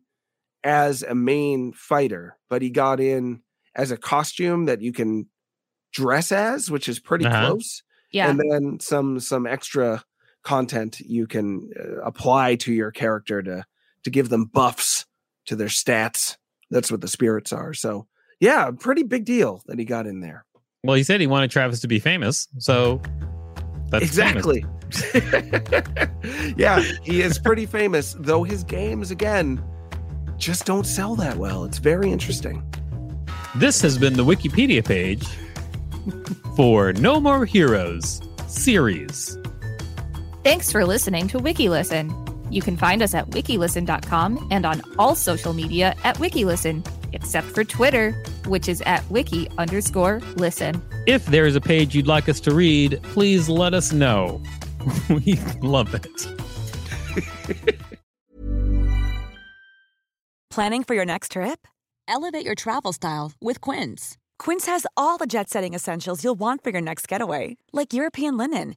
as 0.62 1.02
a 1.02 1.14
main 1.14 1.72
fighter, 1.72 2.36
but 2.48 2.62
he 2.62 2.70
got 2.70 3.00
in 3.00 3.42
as 3.74 3.90
a 3.90 3.96
costume 3.96 4.66
that 4.66 4.80
you 4.80 4.92
can 4.92 5.26
dress 5.92 6.32
as, 6.32 6.70
which 6.70 6.88
is 6.88 6.98
pretty 6.98 7.26
uh-huh. 7.26 7.48
close. 7.48 7.82
Yeah, 8.12 8.30
and 8.30 8.40
then 8.40 8.78
some 8.80 9.18
some 9.20 9.46
extra 9.46 10.04
content 10.44 11.00
you 11.00 11.26
can 11.26 11.68
uh, 11.78 12.00
apply 12.02 12.54
to 12.54 12.72
your 12.72 12.92
character 12.92 13.42
to 13.42 13.64
to 14.04 14.10
give 14.10 14.28
them 14.28 14.44
buffs 14.44 15.04
to 15.46 15.56
their 15.56 15.68
stats. 15.68 16.36
That's 16.70 16.90
what 16.90 17.00
the 17.00 17.08
spirits 17.08 17.52
are. 17.52 17.72
So, 17.74 18.06
yeah, 18.40 18.70
pretty 18.78 19.02
big 19.02 19.24
deal 19.24 19.62
that 19.66 19.78
he 19.78 19.84
got 19.84 20.06
in 20.06 20.20
there. 20.20 20.44
Well, 20.84 20.96
he 20.96 21.02
said 21.02 21.20
he 21.20 21.26
wanted 21.26 21.50
Travis 21.50 21.80
to 21.80 21.88
be 21.88 21.98
famous. 21.98 22.48
So, 22.58 23.00
that's 23.88 24.04
exactly. 24.04 24.64
yeah, 26.56 26.80
he 27.02 27.22
is 27.22 27.38
pretty 27.38 27.66
famous, 27.66 28.14
though 28.18 28.42
his 28.42 28.64
games, 28.64 29.10
again, 29.10 29.62
just 30.36 30.64
don't 30.64 30.86
sell 30.86 31.16
that 31.16 31.36
well. 31.36 31.64
It's 31.64 31.78
very 31.78 32.10
interesting. 32.10 32.62
This 33.56 33.80
has 33.82 33.96
been 33.96 34.14
the 34.14 34.24
Wikipedia 34.24 34.84
page 34.84 35.26
for 36.56 36.92
No 36.92 37.20
More 37.20 37.46
Heroes 37.46 38.20
series. 38.46 39.38
Thanks 40.44 40.70
for 40.70 40.84
listening 40.84 41.26
to 41.28 41.38
WikiListen. 41.38 42.25
You 42.56 42.62
can 42.62 42.78
find 42.78 43.02
us 43.02 43.12
at 43.12 43.28
wikilisten.com 43.28 44.48
and 44.50 44.64
on 44.64 44.80
all 44.98 45.14
social 45.14 45.52
media 45.52 45.94
at 46.04 46.16
wikilisten, 46.16 46.88
except 47.12 47.48
for 47.48 47.64
Twitter, 47.64 48.12
which 48.46 48.66
is 48.66 48.80
at 48.86 49.04
wiki 49.10 49.50
underscore 49.58 50.22
listen. 50.36 50.82
If 51.06 51.26
there 51.26 51.44
is 51.44 51.54
a 51.54 51.60
page 51.60 51.94
you'd 51.94 52.06
like 52.06 52.30
us 52.30 52.40
to 52.40 52.54
read, 52.54 52.98
please 53.12 53.50
let 53.50 53.74
us 53.74 53.92
know. 53.92 54.42
we 55.10 55.38
love 55.60 55.94
it. 55.94 57.76
Planning 60.50 60.82
for 60.82 60.94
your 60.94 61.04
next 61.04 61.32
trip? 61.32 61.68
Elevate 62.08 62.46
your 62.46 62.54
travel 62.54 62.94
style 62.94 63.32
with 63.38 63.60
Quince. 63.60 64.16
Quince 64.38 64.64
has 64.64 64.86
all 64.96 65.18
the 65.18 65.26
jet 65.26 65.50
setting 65.50 65.74
essentials 65.74 66.24
you'll 66.24 66.34
want 66.38 66.64
for 66.64 66.70
your 66.70 66.80
next 66.80 67.06
getaway, 67.06 67.58
like 67.74 67.92
European 67.92 68.38
linen, 68.38 68.76